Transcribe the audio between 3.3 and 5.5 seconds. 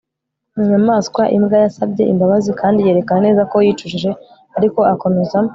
ko yicujije, ariko akomeza